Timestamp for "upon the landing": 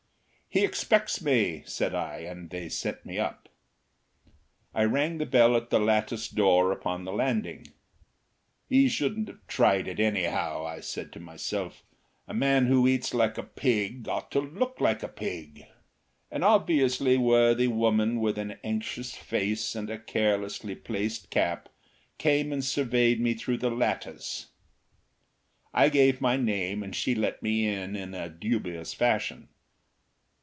6.73-7.67